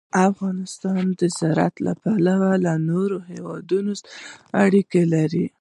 [0.29, 4.11] افغانستان د زراعت له پلوه له نورو هېوادونو سره
[4.63, 5.45] اړیکې لري.